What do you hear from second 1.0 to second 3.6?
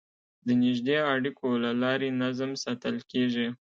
اړیکو له لارې نظم ساتل کېږي.